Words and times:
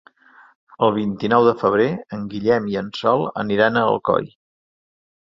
El 0.85 0.93
vint-i-nou 0.93 1.43
de 1.47 1.53
febrer 1.63 1.85
en 2.17 2.23
Guillem 2.31 2.71
i 2.71 2.79
en 2.81 2.87
Sol 3.01 3.27
aniran 3.43 3.79
a 3.79 3.85
Alcoi. 3.91 4.27